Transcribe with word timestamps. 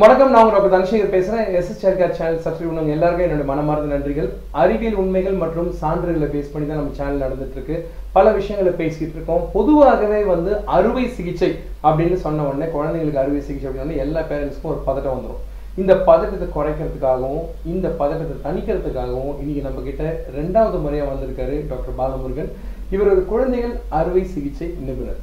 வணக்கம் 0.00 0.30
நான் 0.34 0.50
டாக்டர் 0.52 0.72
தனசேகர் 0.74 1.12
பேசுறேன். 1.14 1.48
எஸ்எஸ் 1.58 1.80
சேர்க்கார் 1.82 2.14
சேனல் 2.18 2.38
சப்ஸ்கிரைப் 2.44 2.68
பண்ணவங்க 2.70 2.92
எல்லாருக்கும் 2.96 3.24
என்னோட 3.26 3.44
மனமார்ந்த 3.48 3.88
நன்றிகள். 3.92 4.28
அறிவியல் 4.60 4.98
உண்மைகள் 5.02 5.40
மற்றும் 5.40 5.70
சான்றுகளை 5.80 6.28
பேஸ் 6.34 6.52
பண்ணி 6.52 6.66
தான் 6.68 6.78
நம்ம 6.80 6.94
சேனல் 6.98 7.22
நடந்துட்டு 7.24 7.56
இருக்கு 7.56 7.76
பல 8.16 8.32
விஷயங்களை 8.38 8.72
பேசிக்கிட்டு 8.80 9.16
இருக்கோம். 9.18 9.42
பொதுவாகவே 9.54 10.20
வந்து 10.30 10.52
அறுவை 10.76 11.04
சிகிச்சை 11.16 11.50
அப்படின்னு 11.88 12.18
சொன்ன 12.24 12.44
உடனே 12.50 12.68
குழந்தைங்களுக்கு 12.76 13.22
அறுவை 13.22 13.40
சிகிச்சை 13.48 13.68
அப்படின்னு 13.70 13.96
எல்லா 14.04 14.20
பேரண்ட்ஸ்க்கும் 14.30 14.72
ஒரு 14.74 14.80
பதட்டம் 14.88 15.16
வந்துடும் 15.16 15.42
இந்த 15.82 15.96
பதட்டத்தை 16.10 16.48
குறைக்கிறதுக்காகவும் 16.56 17.44
இந்த 17.72 17.88
பதட்டத்தை 18.00 18.36
தணிக்கிறதுக்காகவும் 18.46 19.34
இன்னைக்கு 19.42 19.66
நம்ம 19.66 19.82
கிட்ட 19.88 20.04
ரெண்டாவது 20.38 20.80
முறையா 20.86 21.08
வந்திருக்காரு 21.10 21.58
டாக்டர் 21.72 21.98
பாலமுருகன். 22.00 22.50
இவர் 22.94 23.12
ஒரு 23.16 23.24
குழந்தைகள் 23.32 23.74
அறுவை 24.00 24.24
சிகிச்சை 24.36 24.70
நிபுணர். 24.86 25.20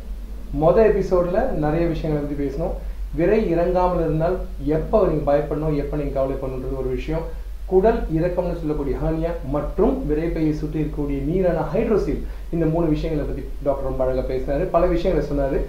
மொதல் 0.65 0.89
எபிசோட்ல 0.91 1.39
நிறைய 1.65 1.85
விஷயங்களை 1.95 2.21
பத்தி 2.21 2.37
பேசணும் 2.43 2.75
விரை 3.15 3.39
இறங்காமல் 3.53 4.03
இருந்தால் 4.05 4.37
எப்போ 4.77 5.07
நீங்க 5.07 5.25
பயப்படணும் 5.31 5.77
எப்போ 5.83 5.97
நீங்க 5.97 6.13
கவலைப்படணுன்றது 6.19 6.81
ஒரு 6.83 6.89
விஷயம். 6.89 7.25
குடல் 7.71 7.99
இறக்கம்னு 8.17 8.59
சொல்லக்கூடிய 8.59 8.97
ஹானியா 9.03 9.31
மற்றும் 9.55 9.93
விரைப்பையை 10.09 10.51
சுற்றி 10.59 10.79
இருக்கக்கூடிய 10.81 11.19
நீரான 11.29 11.63
ஹைட்ரோசில் 11.73 12.21
இந்த 12.55 12.65
மூணு 12.73 12.87
விஷயங்களை 12.87 13.25
பத்தி 13.29 13.43
டாக்டர் 13.63 13.87
ரொம்ப 13.89 14.03
அழகா 14.03 14.23
பேசினாரு. 14.29 14.65
பல 14.75 14.85
விஷயங்களை 14.85 15.23
சொன்னாரு. 15.29 15.59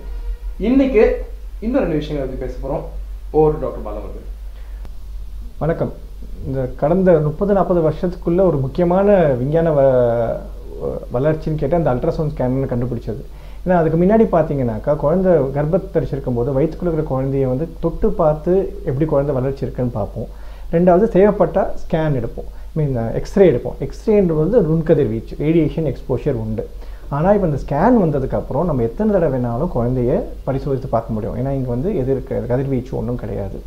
இன்னைக்கு 0.69 1.05
இன்னும் 1.61 1.83
ரெண்டு 1.83 2.01
விஷயங்களை 2.03 2.27
பத்தி 2.27 2.45
பேச 2.45 2.55
போறோம். 2.65 2.85
ஓர் 3.31 3.59
டாக்டர் 3.65 3.87
பாலமுருகன். 3.87 4.29
வணக்கம். 5.59 5.93
இந்த 6.47 6.61
கடந்த 6.83 7.19
முப்பது 7.27 7.53
நாற்பது 7.53 7.81
வருஷத்துக்குள்ள 7.89 8.41
ஒரு 8.51 8.57
முக்கியமான 8.57 9.17
விஞ்ஞான 9.41 9.71
வ 9.79 9.81
வளர்ச்சின்னு 11.15 11.61
கேட்டால் 11.61 11.81
அந்த 11.81 11.93
அல்ட்ராசவுண்ட் 11.95 12.33
ஸ்கேன் 12.35 12.71
கண்டுபிடிச்சது. 12.73 13.23
ஏன்னா 13.63 13.79
அதுக்கு 13.81 13.99
முன்னாடி 14.03 14.25
பார்த்தீங்கன்னாக்கா 14.35 14.93
குழந்தை 15.05 15.33
கர்ப்பத்தை 15.57 15.89
தரிச்சிருக்கும் 15.95 16.39
போது 16.39 16.55
வயிற்றுக்குள்ள 16.57 16.91
இருக்கிற 16.91 17.09
குழந்தைய 17.13 17.47
வந்து 17.53 17.67
தொட்டு 17.85 18.09
பார்த்து 18.21 18.53
எப்படி 18.89 19.07
குழந்தை 19.13 19.35
வளர்ச்சி 19.39 19.65
இருக்குன்னு 19.67 19.97
பார்ப்போம். 19.99 20.29
ரெண்டாவது 20.75 21.07
தேவைப்பட்டால் 21.17 21.73
ஸ்கேன் 21.83 22.19
எடுப்போம். 22.21 22.49
மீன் 22.77 22.95
எக்ஸ்ரே 23.21 23.45
uh, 23.45 23.51
எடுப்போம். 23.53 23.77
எக்ஸ்ரேன்றது 23.85 24.41
வந்து 24.43 24.59
நுண்கதிர்வீச்சு 24.69 25.35
ரேடியேஷன் 25.45 25.89
எக்ஸ்போஷர் 25.93 26.39
உண்டு. 26.45 26.65
ஆனால் 27.17 27.35
இப்போ 27.37 27.47
இந்த 27.51 27.61
ஸ்கேன் 27.65 27.99
வந்ததுக்கப்புறம் 28.05 28.67
நம்ம 28.69 28.83
எத்தனை 28.89 29.11
தடவை 29.15 29.31
வேணாலும் 29.35 29.71
குழந்தைய 29.77 30.13
பரிசோதித்து 30.47 30.89
பார்க்க 30.95 31.15
முடியும். 31.17 31.37
ஏன்னா 31.41 31.53
இங்கே 31.59 31.71
வந்து 31.75 31.91
எது 32.01 32.21
கதிர்வீச்சு 32.53 32.93
ஒன்றும் 33.01 33.21
கிடையாது. 33.23 33.61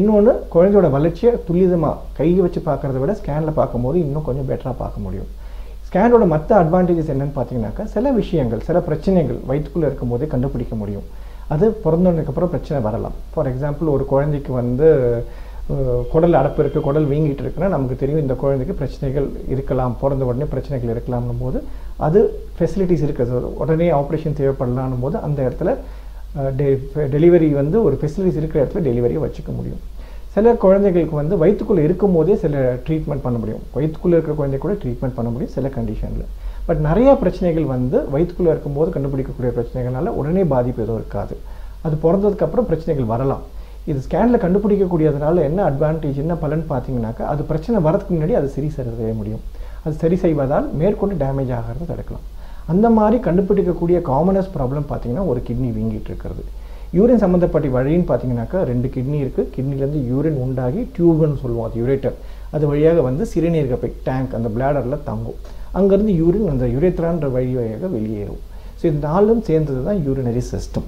இன்னொன்று 0.00 0.32
குழந்தையோட 0.54 0.88
வளர்ச்சியை 0.96 1.32
துல்லிதமாக 1.46 2.02
கையை 2.18 2.40
வச்சு 2.44 2.60
பார்க்குறத 2.68 3.00
விட 3.00 3.14
ஸ்கேனில் 3.20 3.58
பார்க்கும்போது 3.60 3.96
இன்னும் 4.04 4.26
கொஞ்சம் 4.28 4.48
பெட்டராக 4.50 4.76
பார்க்க 4.82 5.06
முடியும். 5.06 5.30
ஸ்கேனோட 5.92 6.26
மற்ற 6.32 6.50
அட்வான்டேஜஸ் 6.62 7.10
என்னன்னு 7.12 7.34
பார்த்தீங்கன்னாக்கா 7.36 7.84
சில 7.94 8.10
விஷயங்கள் 8.18 8.60
சில 8.68 8.78
பிரச்சனைகள் 8.86 9.38
வயிற்றுக்குள்ளே 9.48 9.88
இருக்கும் 9.88 10.12
போதே 10.12 10.26
கண்டுபிடிக்க 10.34 10.74
முடியும். 10.82 11.04
அது 11.54 11.66
பிறந்ததுக்கப்புறம் 11.84 12.50
பிரச்சனை 12.52 12.78
வரலாம். 12.86 13.16
ஃபார் 13.32 13.48
எக்ஸாம்பிள் 13.50 13.90
ஒரு 13.94 14.04
குழந்தைக்கு 14.12 14.52
வந்து 14.60 14.86
குடல் 16.12 16.38
அடப்பு 16.40 16.60
இருக்குது 16.62 16.86
குடல் 16.86 17.10
வீங்கிட்டு 17.12 17.44
இருக்குன்னா 17.44 17.70
நமக்கு 17.74 18.00
தெரியும் 18.02 18.22
இந்த 18.24 18.36
குழந்தைக்கு 18.42 18.78
பிரச்சனைகள் 18.80 19.28
இருக்கலாம் 19.54 19.98
பிறந்த 20.02 20.30
உடனே 20.30 20.48
பிரச்சனைகள் 20.54 20.92
இருக்கலாம்னும் 20.94 21.42
போது 21.44 21.60
அது 22.06 22.22
ஃபெசிலிட்டிஸ் 22.56 23.04
இருக்குது 23.08 23.44
உடனே 23.62 23.88
ஆப்ரேஷன் 24.00 24.38
தேவைப்படலாம்னும் 24.40 25.04
போது 25.06 25.18
அந்த 25.28 25.38
இடத்துல 25.48 25.76
டெ 26.60 26.68
டெலிவரி 27.16 27.50
வந்து 27.62 27.78
ஒரு 27.88 27.98
ஃபெசிலிட்டிஸ் 28.00 28.40
இருக்கிற 28.42 28.60
இடத்துல 28.64 28.82
டெலிவரியை 28.90 29.22
வச்சுக்க 29.26 29.52
முடியும். 29.60 29.82
சில 30.34 30.52
குழந்தைகளுக்கு 30.62 31.16
வந்து 31.20 31.34
வயிற்றுக்குள்ளே 31.40 31.82
இருக்கும் 31.86 32.14
போதே 32.16 32.34
சில 32.42 32.60
ட்ரீட்மெண்ட் 32.84 33.24
பண்ண 33.24 33.36
முடியும். 33.40 33.64
வயிற்றுக்குள்ளே 33.74 34.14
இருக்கிற 34.16 34.34
குழந்தை 34.38 34.58
கூட 34.62 34.74
ட்ரீட்மெண்ட் 34.82 35.16
பண்ண 35.16 35.28
முடியும் 35.32 35.54
சில 35.56 35.68
கண்டிஷனில் 35.76 36.28
பட் 36.68 36.80
நிறையா 36.86 37.12
பிரச்சனைகள் 37.22 37.66
வந்து 37.72 37.98
வயிற்றுக்குள்ளே 38.14 38.50
இருக்கும்போது 38.54 38.90
கண்டுபிடிக்கக்கூடிய 38.94 39.50
பிரச்சனைகளால 39.58 40.14
உடனே 40.20 40.44
பாதிப்பு 40.52 40.82
எதுவும் 40.84 41.00
இருக்காது. 41.02 41.34
அது 41.86 41.94
பிறந்ததுக்கப்புறம் 42.04 42.68
பிரச்சனைகள் 42.70 43.10
வரலாம். 43.12 43.42
இது 43.90 43.98
ஸ்கேனில் 44.06 44.42
கண்டுபிடிக்கக்கூடியதுனால 44.44 45.42
என்ன 45.48 45.60
அட்வான்டேஜ் 45.70 46.22
என்ன 46.24 46.34
பலன் 46.44 46.64
பார்த்தீங்கன்னாக்கா 46.72 47.24
அது 47.32 47.42
பிரச்சனை 47.50 47.78
வரதுக்கு 47.86 48.14
முன்னாடி 48.16 48.34
அது 48.40 48.48
சரி 48.56 48.68
செய்ய 48.76 49.14
முடியும். 49.20 49.42
அது 49.84 49.94
சரி 50.02 50.16
செய்வதால் 50.24 50.66
மேற்கொண்டு 50.80 51.14
டேமேஜ் 51.22 51.52
ஆகிறத 51.58 51.86
தடுக்கலாம். 51.92 52.26
அந்த 52.72 52.86
மாதிரி 52.98 53.16
கண்டுபிடிக்கக்கூடிய 53.28 53.98
காமனஸ்ட் 54.10 54.54
ப்ராப்ளம் 54.56 54.86
பார்த்தீங்கன்னா 54.90 55.24
ஒரு 55.32 55.40
கிட்னி 55.48 55.70
வீங்கிட்டு 55.78 56.10
இருக்கிறது. 56.12 56.44
யூரின் 56.96 57.22
சம்மந்தப்பட்ட 57.24 57.68
வழின்னு 57.76 58.06
பார்த்தீங்கன்னாக்கா 58.08 58.60
ரெண்டு 58.70 58.88
கிட்னி 58.94 59.18
இருக்குது 59.24 59.50
கிட்னிலேருந்து 59.54 60.00
யூரின் 60.10 60.38
உண்டாகி 60.44 60.80
டியூப்னு 60.96 61.40
சொல்லுவோம் 61.42 61.66
அது 61.68 61.80
யூரேட்டர் 61.82 62.16
அது 62.56 62.64
வழியாக 62.70 63.02
வந்து 63.08 63.24
சிறுநீரக 63.32 63.76
பை 63.82 63.90
டேங்க் 64.08 64.34
அந்த 64.38 64.48
பிளாடரில் 64.56 65.04
தங்கும். 65.10 65.38
அங்கேருந்து 65.78 66.14
யூரின் 66.22 66.50
அந்த 66.54 66.64
யூரேத்ரான்ற 66.74 67.28
வழி 67.36 67.52
வழியாக 67.58 67.88
வெளியேறும். 67.96 68.42
ஸோ 68.78 68.84
இந்த 68.90 69.02
நாளும் 69.08 69.42
சேர்ந்தது 69.48 69.80
தான் 69.88 69.98
யூரினரி 70.06 70.42
சிஸ்டம் 70.52 70.86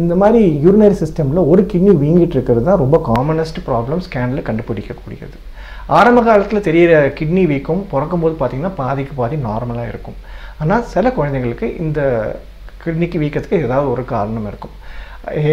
இந்த 0.00 0.12
மாதிரி 0.22 0.42
யூரினரி 0.64 0.96
சிஸ்டமில் 1.02 1.40
ஒரு 1.52 1.62
கிட்னி 1.70 1.92
வீங்கிட்டு 2.02 2.36
இருக்கிறது 2.36 2.66
தான் 2.68 2.82
ரொம்ப 2.84 2.98
காமனஸ்ட் 3.10 3.60
ப்ராப்ளம் 3.68 4.02
ஸ்கேனில் 4.06 4.46
கண்டுபிடிக்கக்கூடியது. 4.48 5.36
ஆரம்ப 5.98 6.20
காலத்தில் 6.28 6.66
தெரியிற 6.68 6.92
கிட்னி 7.18 7.42
வீக்கம் 7.52 7.82
பிறக்கும்போது 7.92 8.36
பார்த்தீங்கன்னா 8.40 8.74
பாதிக்கு 8.82 9.14
பாதி 9.20 9.38
நார்மலாக 9.48 9.90
இருக்கும். 9.92 10.18
ஆனால் 10.62 10.86
சில 10.92 11.08
குழந்தைங்களுக்கு 11.18 11.68
இந்த 11.84 12.00
கிட்னிக்கு 12.84 13.18
வீக்கத்துக்கு 13.22 13.64
ஏதாவது 13.66 13.88
ஒரு 13.94 14.04
காரணம் 14.14 14.46
இருக்கும். 14.52 14.76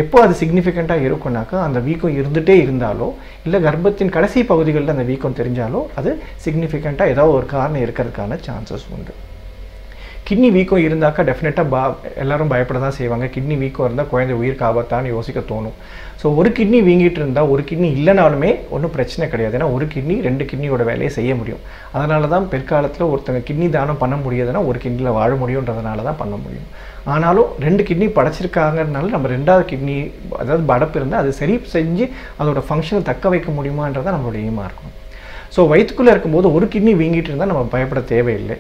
எப்போ 0.02 0.18
அது 0.22 0.34
சிக்னிஃபிகண்ட்டாக 0.42 1.08
இருக்கும்னாக்கா 1.10 1.58
அந்த 1.66 1.80
வீக்கம் 1.80 2.16
இருந்துகிட்டே 2.20 2.56
இருந்தாலோ 2.66 3.10
இல்லை 3.46 3.60
கர்ப்பத்தின் 3.68 4.14
கடைசி 4.16 4.44
பகுதிகளில் 4.44 4.94
அந்த 4.96 5.06
வீக்கம் 5.12 5.40
தெரிஞ்சாலோ 5.40 5.82
அது 5.96 6.12
சிக்னிஃபிகண்ட்டாக 6.46 7.14
ஏதாவது 7.16 7.38
ஒரு 7.40 7.46
காரணம் 7.46 7.84
இருக்கிறதுக்கான 7.86 8.40
சான்சஸ் 8.48 8.88
உண்டு. 8.96 9.14
கிட்னி 10.30 10.50
வீக்கம் 10.56 10.84
இருந்தாக்கா 10.88 11.22
டெஃபினட்டாக 11.28 11.72
பா 11.74 11.80
எல்லோரும் 12.24 12.50
பயப்பட 12.52 12.80
தான் 12.84 12.96
செய்வாங்க. 12.98 13.26
கிட்னி 13.36 13.56
வீக்கம் 13.62 13.86
இருந்தால் 13.88 14.10
குழந்தை 14.12 14.34
உயிருக்கு 14.40 14.66
ஆபத்தான்னு 14.68 15.14
யோசிக்க 15.14 15.40
தோணும். 15.52 15.78
ஸோ 16.22 16.26
ஒரு 16.40 16.50
கிட்னி 16.58 16.80
வீங்கிட்டு 16.88 17.20
இருந்தால் 17.22 17.50
ஒரு 17.54 17.62
கிட்னி 17.70 17.88
இல்லைனாலுமே 17.98 18.52
ஒன்றும் 18.76 18.94
பிரச்சனை 18.98 19.28
கிடையாது. 19.32 19.56
ஏன்னா 19.58 19.70
ஒரு 19.76 19.86
கிட்னி 19.94 20.16
ரெண்டு 20.28 20.46
கிட்னியோட 20.50 20.84
வேலையை 20.90 21.10
செய்ய 21.18 21.32
முடியும். 21.40 21.64
அதனால 21.98 22.28
தான் 22.34 22.46
பிற்காலத்தில் 22.52 23.06
ஒருத்தங்க 23.12 23.42
கிட்னி 23.48 23.70
தானம் 23.78 24.02
பண்ண 24.04 24.18
முடியாதுன்னா 24.26 24.62
ஒரு 24.72 24.80
கிட்னியில் 24.84 25.18
வாழ 25.20 25.32
முடியுன்றதுனால 25.44 26.06
தான் 26.10 26.20
பண்ண 26.22 26.38
முடியும். 26.44 26.68
ஆனாலும் 27.14 27.50
ரெண்டு 27.66 27.86
கிட்னி 27.90 28.10
படைச்சிருக்காங்கனால 28.20 29.10
நம்ம 29.16 29.32
ரெண்டாவது 29.36 29.66
கிட்னி 29.72 29.98
அதாவது 30.42 30.64
படப்பு 30.74 31.00
இருந்தால் 31.02 31.24
அது 31.24 31.34
சரி 31.40 31.56
செஞ்சு 31.76 32.08
அதோட 32.42 32.64
ஃபங்க்ஷனை 32.68 33.02
தக்க 33.10 33.30
வைக்க 33.36 33.50
முடியுமான்றதான் 33.60 34.18
நம்மளோட 34.18 34.40
எய்மாக 34.44 34.68
இருக்கும். 34.72 34.94
ஸோ 35.56 35.62
வயிற்றுக்குள்ளே 35.74 36.12
இருக்கும்போது 36.14 36.48
ஒரு 36.58 36.66
கிட்னி 36.76 36.92
வீங்கிட்டு 37.02 37.32
இருந்தால் 37.32 37.52
நம்ம 37.54 37.66
பயப்பட 37.76 38.04
தேவையில்லை. 38.14 38.58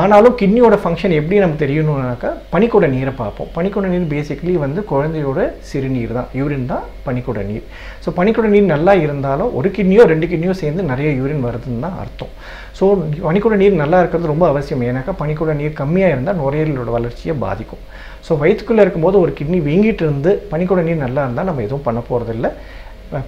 ஆனாலும் 0.00 0.34
கிட்னியோட 0.38 0.76
ஃபங்க்ஷன் 0.82 1.14
எப்படி 1.18 1.36
நமக்கு 1.42 1.62
தெரியணும்னாக்கா 1.62 2.30
பனிக்கூட 2.52 2.86
நீரை 2.94 3.12
பார்ப்போம். 3.20 3.50
பனிக்கூட 3.56 3.86
நீர் 3.92 4.08
பேசிக்கலி 4.12 4.54
வந்து 4.64 4.80
குழந்தையோட 4.90 5.40
சிறுநீர் 5.68 6.14
தான். 6.16 6.28
யூரின் 6.38 6.66
தான் 6.72 6.84
பனிக்கூட 7.06 7.42
நீர். 7.50 7.64
ஸோ 8.04 8.08
பனிக்கூட 8.18 8.46
நீர் 8.54 8.66
நல்லா 8.72 8.94
இருந்தாலும் 9.02 9.52
ஒரு 9.58 9.70
கிட்னியோ 9.76 10.04
ரெண்டு 10.12 10.28
கிட்னியோ 10.32 10.54
சேர்ந்து 10.62 10.84
நிறைய 10.90 11.10
யூரின் 11.20 11.44
வருதுன்னு 11.46 11.84
தான் 11.86 11.98
அர்த்தம். 12.04 12.32
ஸோ 12.78 12.86
பனிக்கூட 13.26 13.56
நீர் 13.62 13.80
நல்லா 13.82 14.00
இருக்கிறது 14.02 14.32
ரொம்ப 14.32 14.46
அவசியம். 14.52 14.82
ஏன்னாக்கா 14.88 15.14
பனிக்கூட 15.22 15.54
நீர் 15.60 15.78
கம்மியாக 15.82 16.14
இருந்தால் 16.14 16.40
நுரையீரலோட 16.42 16.92
வளர்ச்சியை 16.98 17.36
பாதிக்கும். 17.44 17.84
ஸோ 18.28 18.34
வயிற்றுக்குள்ளே 18.42 18.84
இருக்கும்போது 18.84 19.18
ஒரு 19.24 19.34
கிட்னி 19.40 19.60
வீங்கிட்டு 19.68 20.04
இருந்து 20.06 20.32
பனிக்கூட 20.52 20.82
நீர் 20.88 21.04
நல்லா 21.06 21.24
இருந்தால் 21.26 21.48
நம்ம 21.50 21.64
எதுவும் 21.68 21.86
பண்ண 21.88 22.02
போகிறதில்ல 22.10 22.50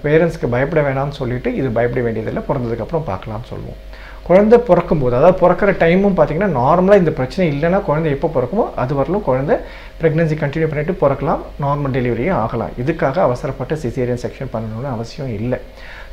பேரண்ட்ஸ்க்கு 0.05 0.55
பயப்பட 0.55 0.81
வேணாம்னு 0.89 1.17
சொல்லிட்டு 1.19 1.49
இது 1.59 1.69
பயப்பட 1.77 2.01
வேண்டியதில்லை. 2.07 2.43
பிறந்ததுக்கப்புறம் 2.49 3.09
பார்க்கலாம்னு 3.11 3.51
சொல்லுவோம். 3.53 3.81
குழந்தை 4.29 4.57
பிறக்கும்போது 4.69 5.15
அதாவது 5.19 5.39
பிறக்கிற 5.43 5.71
டைமும் 5.83 6.17
பார்த்தீங்கன்னா 6.19 6.51
நார்மலாக 6.61 7.03
இந்த 7.03 7.13
பிரச்சனை 7.19 7.45
இல்லைன்னா 7.53 7.79
குழந்தை 7.89 8.09
எப்போ 8.17 8.29
பிறக்குமோ 8.37 8.65
அது 8.83 8.93
வரலும் 9.01 9.25
குழந்தை 9.29 9.57
ப்ரெக்னன்சி 10.01 10.37
கண்டினியூ 10.43 10.69
பண்ணிட்டு 10.71 10.95
பிறக்கலாம். 11.03 11.43
நார்மல் 11.65 11.95
டெலிவரியும் 11.97 12.39
ஆகலாம். 12.45 12.73
இதுக்காக 12.83 13.23
அவசரப்பட்டு 13.27 13.77
சிசேரியன் 13.85 14.23
செக்ஷன் 14.25 14.53
பண்ணணும்னு 14.55 14.91
அவசியம் 14.97 15.31
இல்லை. 15.39 15.59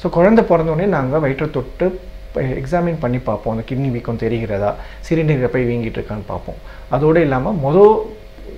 ஸோ 0.01 0.09
குழந்தை 0.17 0.43
பிறந்தோடனே 0.51 0.87
நாங்கள் 0.97 1.23
வயிற்றை 1.25 1.47
தொட்டு 1.57 1.87
எக்ஸாமின் 2.61 3.01
பண்ணி 3.03 3.19
பார்ப்போம். 3.27 3.53
அந்த 3.55 3.63
கிட்னி 3.69 3.89
வீக்கம் 3.95 4.21
தெரிகிறதா? 4.23 4.71
சிறுநீரை 5.07 5.49
போய் 5.53 5.67
வீங்கிட்டு 5.69 5.99
இருக்கான்னு 5.99 6.25
பார்ப்போம். 6.31 6.57
அதோடு 6.95 7.21
இல்லாமல் 7.27 7.59
மொதல் 7.65 7.93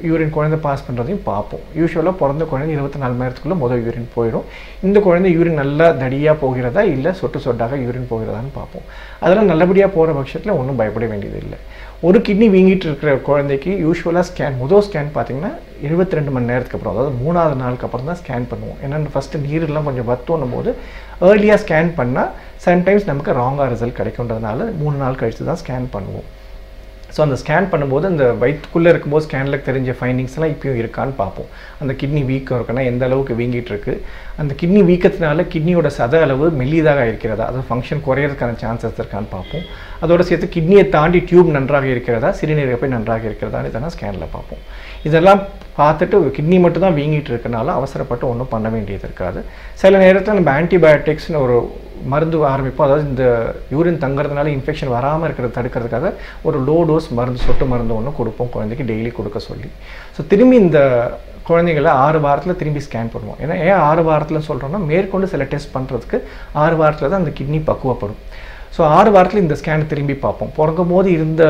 யூரின் 0.09 0.33
குழந்தை 0.35 0.57
பாஸ் 0.65 0.83
பண்ணுறதையும் 0.87 1.23
பார்ப்போம். 1.29 1.63
யூஸ்வலாக 1.79 2.15
பிறந்த 2.21 2.43
குழந்தை 2.51 2.71
இருபத்தி 2.75 2.99
நாலு 3.01 3.13
மணி 3.13 3.25
நேரத்துக்குள்ளே 3.25 3.57
முதல் 3.63 3.81
யூரின் 3.85 4.09
போயிடும். 4.15 4.45
இந்த 4.87 4.97
குழந்தை 5.07 5.29
யூரின் 5.37 5.59
நல்லா 5.61 5.87
தடியாக 6.01 6.35
போகிறதா 6.43 6.83
இல்லை 6.95 7.11
சொட்டு 7.19 7.39
சொட்டாக 7.45 7.79
யூரின் 7.85 8.09
போகிறதான்னு 8.11 8.51
பார்ப்போம். 8.59 8.85
அதெல்லாம் 9.23 9.51
நல்லபடியாக 9.51 9.91
போகிற 9.97 10.13
பட்சத்தில் 10.19 10.57
ஒன்றும் 10.59 10.79
பயப்பட 10.81 11.07
வேண்டியது 11.13 11.39
இல்லை 11.45 11.59
ஒரு 12.07 12.17
கிட்னி 12.25 12.47
வீங்கிட்டு 12.55 12.85
இருக்கிற 12.87 13.11
குழந்தைக்கு 13.27 13.71
யூஸ்வலாக 13.85 14.25
ஸ்கேன் 14.29 14.57
முதல் 14.63 14.85
ஸ்கேன் 14.87 15.09
பார்த்தீங்கன்னா 15.15 15.51
இருபத்தி 15.87 16.17
ரெண்டு 16.17 16.31
மணி 16.35 16.49
நேரத்துக்கு 16.51 16.77
அப்புறம் 16.77 16.95
அதாவது 16.95 17.13
மூணாவது 17.21 17.55
நாளுக்கு 17.63 17.85
அப்புறம் 17.87 18.09
தான் 18.09 18.19
ஸ்கேன் 18.21 18.49
பண்ணுவோம். 18.51 18.79
ஏன்னா 18.85 19.13
ஃபஸ்ட்டு 19.13 19.41
நீர்லாம் 19.45 19.87
கொஞ்சம் 19.89 20.09
வத்தோன்னும் 20.11 20.55
போது 20.57 20.69
ஏர்லியாக 21.29 21.59
ஸ்கேன் 21.63 21.91
பண்ணால் 21.99 22.31
சம்டைம்ஸ் 22.65 23.09
நமக்கு 23.11 23.39
ராங்காக 23.41 23.69
ரிசல்ட் 23.73 23.99
கிடைக்குன்றதுனால 23.99 24.69
மூணு 24.81 24.97
நாள் 25.03 25.21
கழித்து 25.21 25.49
தான் 25.49 25.61
ஸ்கேன் 25.63 25.93
பண்ணுவோம். 25.95 26.27
ஸோ 27.15 27.19
அந்த 27.25 27.35
ஸ்கேன் 27.41 27.67
பண்ணும்போது 27.71 28.05
அந்த 28.11 28.25
வயிற்றுக்குள்ளே 28.41 28.89
இருக்கும்போது 28.93 29.25
ஸ்கேனில் 29.25 29.63
தெரிஞ்ச 29.67 29.91
ஃபைண்டிங்ஸ் 29.99 30.35
எல்லாம் 30.37 30.53
இருக்கான்னு 30.81 31.13
பார்ப்போம். 31.21 31.49
அந்த 31.81 31.91
கிட்னி 32.01 32.21
வீக்கம் 32.31 32.57
இருக்குன்னா 32.59 32.83
எந்த 32.91 33.03
அளவுக்கு 33.07 33.37
வீங்கிட்டு 33.41 33.71
இருக்கு? 33.73 33.93
அந்த 34.41 34.51
கிட்னி 34.61 34.81
வீக்கத்தினால 34.89 35.45
கிட்னியோட 35.53 35.91
சத 35.99 36.21
அளவு 36.25 36.47
மெல்லியதாக 36.61 37.05
இருக்கிறதா? 37.11 37.45
அது 37.51 37.67
ஃபங்க்ஷன் 37.69 38.03
குறையிறதுக்கான 38.07 38.57
சான்சஸ் 38.63 38.99
இருக்கான்னு 39.01 39.31
பார்ப்போம். 39.35 39.65
அதோட 40.05 40.23
சேர்த்து 40.29 40.49
கிட்னியை 40.57 40.83
தாண்டி 40.97 41.21
டியூப் 41.31 41.49
நன்றாக 41.57 41.87
இருக்கிறதா? 41.95 42.31
சிறுநீரகப்பை 42.41 42.89
நன்றாக 42.97 43.25
இருக்கிறதா? 43.31 43.61
இதெல்லாம் 43.71 43.95
ஸ்கேனில் 43.97 44.33
பார்ப்போம். 44.35 44.63
இதெல்லாம் 45.09 45.41
பார்த்துட்டு 45.81 46.17
கிட்னி 46.37 46.59
மட்டும் 46.61 46.85
தான் 46.87 46.97
வீங்கிட்டு 46.99 47.31
இருக்கனால 47.33 47.73
அவசரப்பட்டு 47.79 48.25
ஒன்றும் 48.33 48.53
பண்ண 48.53 48.67
வேண்டியது 48.75 49.05
இருக்காது. 49.09 49.41
சில 49.81 49.97
நேரத்தில் 50.05 50.39
நம்ம 50.39 50.53
ஆன்டிபயோட்டிக்ஸ்னு 50.61 51.43
ஒரு 51.47 51.57
மருந்து 52.11 52.37
ஆரம்பிப்போம். 52.53 52.87
அதாவது 52.87 53.05
இந்த 53.11 53.23
யூரின் 53.75 54.01
தங்குறதுனால 54.03 54.51
இன்ஃபெக்ஷன் 54.57 54.93
வராமல் 54.97 55.27
இருக்கிறத 55.27 55.55
தடுக்கிறதுக்காக 55.57 56.11
ஒரு 56.49 56.59
லோ 56.67 56.77
டோஸ் 56.89 57.07
மருந்து 57.19 57.45
சொட்டு 57.47 57.67
மருந்து 57.71 57.97
ஒன்று 57.99 58.17
கொடுப்போம் 58.19 58.51
குழந்தைக்கு 58.55 58.89
டெய்லி 58.91 59.11
கொடுக்க 59.19 59.39
சொல்லி. 59.49 59.69
ஸோ 60.17 60.23
திரும்பி 60.33 60.57
இந்த 60.65 60.81
குழந்தைங்களை 61.49 61.91
ஆறு 62.05 62.19
வாரத்தில் 62.27 62.59
திரும்பி 62.61 62.81
ஸ்கேன் 62.85 63.11
பண்ணுவோம். 63.13 63.39
ஏன்னா 63.43 63.55
ஏன் 63.67 63.81
ஆறு 63.89 64.01
வாரத்தில் 64.09 64.45
சொல்கிறோன்னா 64.47 64.79
மேற்கொண்டு 64.91 65.27
சில 65.33 65.43
டெஸ்ட் 65.51 65.73
பண்ணுறதுக்கு 65.75 66.17
ஆறு 66.63 66.75
வாரத்தில் 66.81 67.11
தான் 67.11 67.21
அந்த 67.23 67.33
கிட்னி 67.39 67.59
பக்குவப்படும். 67.69 68.21
ஸோ 68.77 68.81
ஆறு 68.97 69.11
வாரத்தில் 69.15 69.43
இந்த 69.43 69.57
ஸ்கேன் 69.61 69.91
திரும்பி 69.93 70.15
பார்ப்போம். 70.25 70.51
பிறக்கும் 70.57 70.91
போது 70.95 71.07
இருந்த 71.17 71.43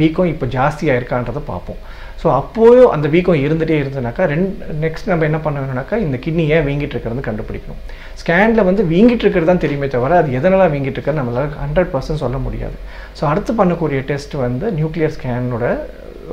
வீக்கம் 0.00 0.30
இப்போ 0.32 0.46
ஜாஸ்தியாக 0.56 0.98
இருக்கான்றதை 1.00 1.42
பார்ப்போம். 1.52 1.80
ஸோ 2.26 2.30
அப்போயும் 2.38 2.92
அந்த 2.94 3.06
வீக்கம் 3.12 3.42
இருந்துகிட்டே 3.46 3.74
இருந்ததுனாக்கா 3.80 4.24
ரெண்டு 4.30 4.76
நெக்ஸ்ட் 4.84 5.10
நம்ம 5.10 5.26
என்ன 5.28 5.38
பண்ணணும்னாக்கா 5.44 5.96
இந்த 6.04 6.16
கிட்னி 6.24 6.44
ஏன் 6.54 6.64
வீங்கிட்டு 6.68 6.94
இருக்கிறது 6.94 7.22
கண்டுபிடிக்கணும். 7.26 7.78
ஸ்கேனில் 8.20 8.66
வந்து 8.68 8.82
வீங்கிட்டு 8.92 9.24
இருக்கிறது 9.24 9.48
தான் 9.50 9.62
தெரியுமே 9.64 9.88
தவிர 9.92 10.16
அது 10.22 10.32
எதனால் 10.38 10.72
வீங்கிட்டு 10.72 10.98
இருக்கிறது 10.98 11.20
நம்மளால் 11.20 11.54
ஹண்ட்ரட் 11.64 11.92
பர்சன்ட் 11.92 12.22
சொல்ல 12.24 12.40
முடியாது. 12.46 12.76
ஸோ 13.20 13.22
அடுத்து 13.32 13.54
பண்ணக்கூடிய 13.60 14.00
டெஸ்ட் 14.10 14.34
வந்து 14.46 14.72
நியூக்ளியர் 14.80 15.14
ஸ்கேனோட 15.18 15.70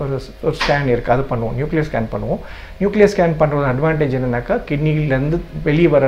ஒரு 0.01 0.15
ஒரு 0.47 0.55
ஸ்கேன் 0.63 0.91
இருக்குது 0.93 1.15
அது 1.17 1.27
பண்ணுவோம். 1.31 1.55
நியூக்ளியர் 1.59 1.87
ஸ்கேன் 1.91 2.11
பண்ணுவோம். 2.15 2.41
நியூக்ளியர் 2.81 3.13
ஸ்கேன் 3.13 3.39
பண்ணுறது 3.43 3.71
அட்வான்டேஜ் 3.73 4.17
என்னன்னாக்கா 4.19 4.57
கிட்னிலேருந்து 4.69 5.39
வெளியே 5.69 5.89
வர 5.95 6.05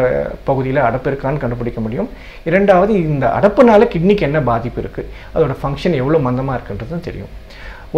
பகுதியில் 0.49 0.85
அடப்பு 0.87 1.09
இருக்கான்னு 1.13 1.43
கண்டுபிடிக்க 1.45 1.81
முடியும். 1.87 2.11
இரண்டாவது 2.51 2.93
இந்த 3.13 3.27
அடப்புனால 3.39 3.91
கிட்னிக்கு 3.95 4.29
என்ன 4.31 4.41
பாதிப்பு 4.51 4.81
இருக்குது 4.85 5.11
அதோட 5.35 5.55
ஃபங்க்ஷன் 5.63 6.01
எவ்வளோ 6.03 6.21
மந்தமாக 6.27 6.57
இருக்குன்றதும் 6.59 7.07
தெரியும். 7.09 7.33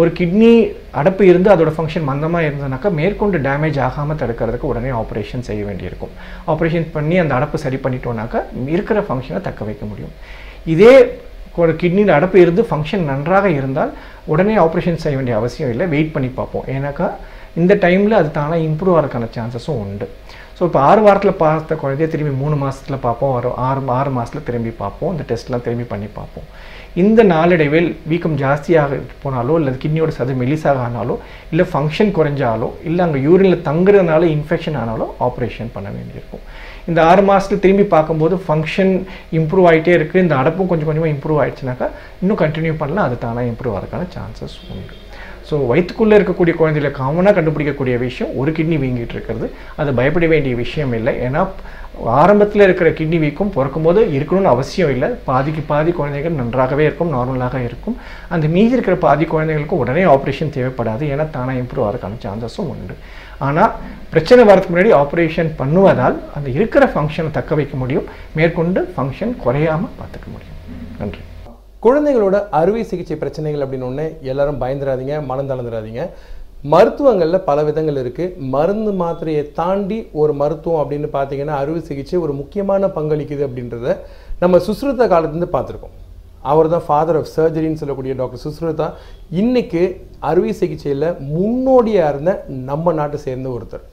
ஒரு 0.00 0.10
கிட்னி 0.18 0.50
அடப்பு 1.00 1.22
இருந்து 1.30 1.48
அதோட 1.52 1.70
ஃபங்க்ஷன் 1.76 2.06
மந்தமாக 2.08 2.46
இருந்ததுனாக்கா 2.48 2.90
மேற்கொண்டு 2.98 3.38
டேமேஜ் 3.46 3.78
ஆகாமல் 3.86 4.18
தடுக்கிறதுக்கு 4.22 4.70
உடனே 4.72 4.90
ஆப்ரேஷன் 5.00 5.46
செய்ய 5.48 5.62
வேண்டியிருக்கும். 5.68 6.12
ஆப்ரேஷன் 6.52 6.86
பண்ணி 6.96 7.16
அந்த 7.22 7.32
அடப்பு 7.38 7.58
சரி 7.64 7.78
பண்ணிட்டோம்னாக்கா 7.86 8.40
இருக்கிற 8.74 9.00
ஃபங்க்ஷனை 9.08 9.40
தக்க 9.48 9.64
வைக்க 9.70 9.84
முடியும். 9.92 10.14
இதே 10.74 10.94
ஒரு 11.62 11.72
கிட்னியில் 11.80 12.14
அடப்பு 12.16 12.36
இருந்து 12.44 12.62
ஃபங்க்ஷன் 12.70 13.08
நன்றாக 13.10 13.46
இருந்தால் 13.58 13.92
உடனே 14.32 14.54
ஆப்ரேஷன் 14.64 15.02
செய்ய 15.04 15.16
வேண்டிய 15.18 15.36
அவசியம் 15.40 15.72
இல்லை. 15.74 15.86
வெயிட் 15.94 16.14
பண்ணி 16.16 16.30
பார்ப்போம். 16.38 16.66
ஏன்னாக்கா 16.74 17.08
இந்த 17.60 17.74
டைமில் 17.84 18.18
அது 18.20 18.28
தானாக 18.38 18.66
இம்ப்ரூவ் 18.68 18.96
ஆகிறதுக்கான 18.96 19.28
சான்சஸும் 19.36 19.80
உண்டு. 19.84 20.06
ஸோ 20.56 20.64
இப்போ 20.68 20.80
ஆறு 20.88 21.00
வாரத்தில் 21.06 21.40
பார்த்த 21.42 21.74
குழந்தைய 21.82 22.06
திரும்பி 22.12 22.32
மூணு 22.42 22.56
மாதத்தில் 22.62 23.04
பார்ப்போம். 23.06 23.32
ஒரு 23.38 23.48
ஆறு 23.68 23.80
ஆறு 23.98 24.10
மாதத்தில் 24.16 24.46
திரும்பி 24.48 24.72
பார்ப்போம். 24.82 25.12
இந்த 25.14 25.24
டெஸ்ட்லாம் 25.30 25.64
திரும்பி 25.66 25.86
பண்ணி 25.92 26.08
பார்ப்போம். 26.18 26.48
இந்த 27.02 27.20
நாளடைவில் 27.32 27.88
வீக்கம் 28.10 28.36
ஜாஸ்தியாக 28.42 28.98
போனாலோ 29.22 29.54
இல்லை 29.60 29.72
கிட்னியோட 29.82 30.12
சது 30.18 30.32
மெலிசாக 30.42 30.84
ஆனாலோ 30.86 31.14
இல்லை 31.52 31.64
ஃபங்க்ஷன் 31.72 32.10
குறைஞ்சாலோ 32.18 32.68
இல்லை 32.88 33.02
அங்கே 33.06 33.20
யூரினில் 33.26 33.64
தங்குறதுனால 33.68 34.22
இன்ஃபெக்ஷன் 34.36 34.78
ஆனாலோ 34.82 35.06
ஆப்ரேஷன் 35.26 35.70
பண்ண 35.74 35.88
வேண்டியிருக்கும். 35.96 36.44
இந்த 36.90 37.00
ஆறு 37.10 37.22
மாதத்துல 37.30 37.62
திரும்பி 37.64 37.86
பார்க்கும்போது 37.94 38.36
ஃபங்க்ஷன் 38.46 38.94
இம்ப்ரூவ் 39.40 39.68
ஆகிட்டே 39.70 39.94
இருக்குது 39.98 40.24
இந்த 40.26 40.36
அடப்பும் 40.42 40.70
கொஞ்சம் 40.70 40.90
கொஞ்சமாக 40.90 41.14
இம்ப்ரூவ் 41.16 41.40
ஆகிடுச்சுனாக்கா 41.42 41.88
இன்னும் 42.22 42.40
கண்டினியூ 42.44 42.76
பண்ணலாம். 42.82 43.06
அது 43.08 43.18
தானாக 43.26 43.50
இம்ப்ரூவ் 43.52 43.76
ஆகிறதுக்கான 43.76 44.08
சான்சஸ் 44.16 44.56
உண்டு. 44.72 44.96
ஸோ 45.48 45.56
வயிற்றுக்குள்ளே 45.70 46.14
இருக்கக்கூடிய 46.18 46.54
குழந்தைகளை 46.60 46.90
காமனாக 47.00 47.34
கண்டுபிடிக்கக்கூடிய 47.36 47.94
விஷயம் 48.06 48.32
ஒரு 48.40 48.50
கிட்னி 48.56 48.76
வீங்கிட்டு 48.82 49.14
இருக்கிறது. 49.16 49.46
அது 49.80 49.90
பயப்பட 49.98 50.26
வேண்டிய 50.32 50.54
விஷயம் 50.64 50.92
இல்லை. 50.98 51.12
ஏன்னா 51.26 51.42
ஆரம்பத்தில் 52.22 52.64
இருக்கிற 52.66 52.88
கிட்னி 52.98 53.18
வீக்கும் 53.22 53.52
பிறக்கும் 53.54 53.86
போது 53.86 54.00
இருக்கணும்னு 54.16 54.50
அவசியம் 54.54 54.92
இல்லை. 54.94 55.08
பாதிக்கு 55.28 55.62
பாதி 55.70 55.92
குழந்தைகள் 55.98 56.36
நன்றாகவே 56.40 56.84
இருக்கும் 56.88 57.14
நார்மலாக 57.16 57.62
இருக்கும். 57.68 57.96
அந்த 58.34 58.48
மீதி 58.56 58.76
இருக்கிற 58.76 58.96
பாதி 59.06 59.26
குழந்தைகளுக்கும் 59.32 59.82
உடனே 59.84 60.04
ஆப்ரேஷன் 60.16 60.54
தேவைப்படாது. 60.56 61.04
ஏன்னா 61.14 61.26
தானாக 61.36 61.62
இம்ப்ரூவ் 61.62 61.86
ஆகிறதுக்கான 61.86 62.20
சான்சஸும் 62.26 62.70
உண்டு. 62.74 62.96
ஆனால் 63.46 63.72
பிரச்சனை 64.12 64.44
வரதுக்கு 64.50 64.74
முன்னாடி 64.74 64.92
ஆப்ரேஷன் 65.00 65.50
பண்ணுவதால் 65.62 66.18
அந்த 66.38 66.48
இருக்கிற 66.58 66.84
ஃபங்க்ஷனை 66.94 67.32
தக்க 67.38 67.60
வைக்க 67.60 67.76
முடியும். 67.84 68.06
மேற்கொண்டு 68.40 68.82
ஃபங்க்ஷன் 68.96 69.34
குறையாமல் 69.46 69.96
பார்த்துக்க 70.00 70.28
முடியும். 70.36 70.60
நன்றி. 71.00 71.22
குழந்தைகளோட 71.84 72.36
அறுவை 72.58 72.80
சிகிச்சை 72.90 73.16
பிரச்சனைகள் 73.18 73.62
அப்படின்னு 73.64 73.86
ஒன்று 73.88 74.04
எல்லாரும் 74.30 74.60
பயந்துடாதீங்க 74.62 75.16
மனம் 75.28 75.50
தளர்ந்துடாதீங்க. 75.50 76.02
மருத்துவங்களில் 76.72 77.44
பல 77.48 77.58
விதங்கள் 77.68 77.98
இருக்குது 78.02 78.46
மருந்து 78.54 78.92
மாத்திரையை 79.02 79.42
தாண்டி 79.58 79.98
ஒரு 80.20 80.32
மருத்துவம் 80.40 80.80
அப்படின்னு 80.82 81.08
பார்த்தீங்கன்னா 81.12 81.58
அறுவை 81.62 81.80
சிகிச்சை 81.88 82.16
ஒரு 82.24 82.32
முக்கியமான 82.38 82.88
பங்களிக்குது 82.96 83.44
அப்படின்றத 83.48 83.94
நம்ம 84.40 84.58
சுஸ்ருதா 84.68 85.06
காலத்துலேருந்து 85.12 85.54
பார்த்துருக்கோம் 85.54 85.94
அவர் 86.52 86.72
தான் 86.74 86.84
ஃபாதர் 86.88 87.18
ஆஃப் 87.20 87.30
சர்ஜரின்னு 87.36 87.80
சொல்லக்கூடிய 87.82 88.12
டாக்டர் 88.22 88.42
சுஸ்ருதா. 88.46 88.88
இன்னைக்கு 89.42 89.84
அறுவை 90.30 90.52
சிகிச்சையில் 90.62 91.08
முன்னோடியாக 91.36 92.10
இருந்த 92.14 92.34
நம்ம 92.70 92.92
நாட்டை 92.98 93.20
சேர்ந்த 93.26 93.48
ஒருத்தர். 93.56 93.86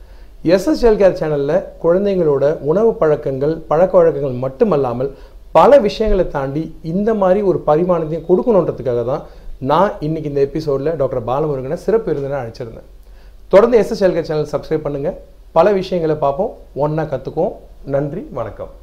எஸ்எஸ்எல் 0.55 0.99
கேர் 0.99 1.19
சேனலில் 1.19 1.63
குழந்தைங்களோட 1.83 2.45
உணவு 2.71 2.91
பழக்கங்கள் 2.99 3.55
பழக்க 3.69 3.93
வழக்கங்கள் 3.99 4.43
மட்டுமல்லாமல் 4.43 5.09
பல 5.57 5.77
விஷயங்களை 5.87 6.25
தாண்டி 6.35 6.63
இந்த 6.93 7.09
மாதிரி 7.21 7.41
ஒரு 7.49 7.59
பரிமாணத்தையும் 7.67 8.27
கொடுக்கணுன்றதுக்காக 8.29 9.03
தான் 9.11 9.23
நான் 9.71 9.91
இன்னைக்கு 10.05 10.31
இந்த 10.31 10.41
எபிசோடில் 10.47 10.97
டாக்டர் 11.01 11.27
பாலமுருகனை 11.29 11.77
சிறப்பு 11.85 12.07
விருந்தினர் 12.09 12.41
அழைச்சிருந்தேன். 12.41 12.89
தொடர்ந்து 13.53 13.79
எஸ்எஸ்எல் 13.81 14.17
சேனல் 14.29 14.51
சப்ஸ்கிரைப் 14.53 14.85
பண்ணுங்கள் 14.85 15.19
பல 15.57 15.71
விஷயங்களை 15.79 16.15
பார்ப்போம். 16.25 16.51
ஒன்றா 16.85 17.03
கற்றுக்குவோம் 17.11 17.55
நன்றி. 17.95 18.23
வணக்கம். 18.39 18.73